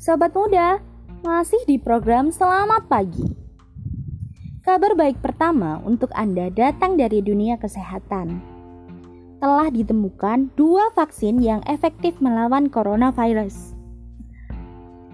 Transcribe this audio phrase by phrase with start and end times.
[0.00, 0.80] Sobat muda,
[1.20, 3.36] masih di program Selamat Pagi.
[4.64, 8.40] Kabar baik pertama untuk Anda datang dari dunia kesehatan.
[9.44, 13.76] Telah ditemukan dua vaksin yang efektif melawan coronavirus.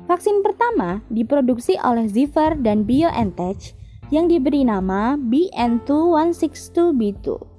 [0.06, 3.74] Vaksin pertama diproduksi oleh Ziffer dan BioNTech
[4.14, 7.55] yang diberi nama BN2162B2.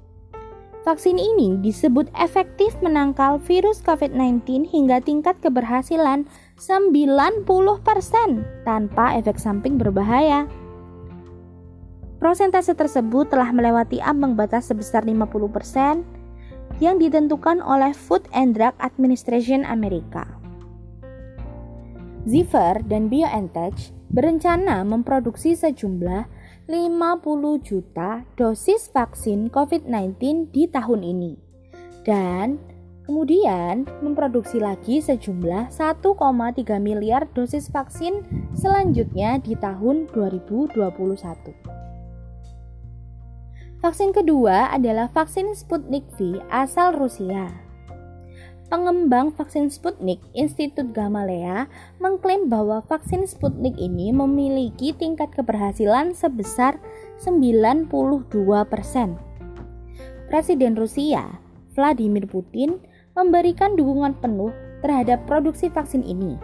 [0.86, 7.42] Vaksin ini disebut efektif menangkal virus COVID-19 hingga tingkat keberhasilan 90%
[8.62, 10.46] tanpa efek samping berbahaya.
[12.22, 16.02] Prosentase tersebut telah melewati ambang batas sebesar 50%
[16.78, 20.26] yang ditentukan oleh Food and Drug Administration Amerika.
[22.26, 26.37] Ziffer dan BioNTech berencana memproduksi sejumlah
[26.68, 31.32] 50 juta dosis vaksin COVID-19 di tahun ini.
[32.04, 32.60] Dan
[33.08, 36.04] Kemudian memproduksi lagi sejumlah 1,3
[36.76, 38.20] miliar dosis vaksin
[38.52, 40.76] selanjutnya di tahun 2021.
[43.80, 47.67] Vaksin kedua adalah vaksin Sputnik V asal Rusia.
[48.68, 51.72] Pengembang vaksin Sputnik, Institut Gamaleya,
[52.04, 56.76] mengklaim bahwa vaksin Sputnik ini memiliki tingkat keberhasilan sebesar
[57.16, 58.28] 92%.
[60.28, 61.40] Presiden Rusia,
[61.72, 62.76] Vladimir Putin,
[63.16, 64.52] memberikan dukungan penuh
[64.84, 66.36] terhadap produksi vaksin ini,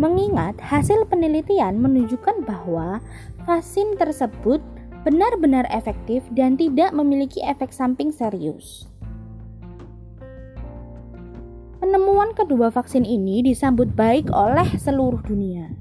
[0.00, 3.04] mengingat hasil penelitian menunjukkan bahwa
[3.44, 4.64] vaksin tersebut
[5.04, 8.88] benar-benar efektif dan tidak memiliki efek samping serius.
[12.36, 15.72] Kedua vaksin ini disambut baik oleh seluruh dunia.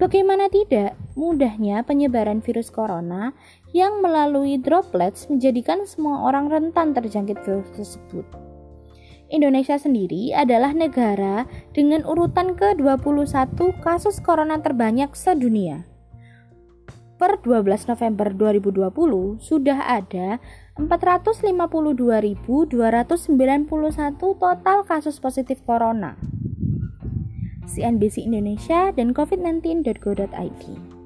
[0.00, 3.36] Bagaimana tidak, mudahnya penyebaran virus corona
[3.76, 8.24] yang melalui droplets menjadikan semua orang rentan terjangkit virus tersebut.
[9.28, 11.44] Indonesia sendiri adalah negara
[11.76, 15.84] dengan urutan ke-21 kasus corona terbanyak sedunia.
[17.18, 20.38] Per 12 November 2020 sudah ada
[20.78, 22.38] 452.291
[24.38, 26.14] total kasus positif corona.
[27.68, 30.97] CNBC Indonesia dan covid19.go.id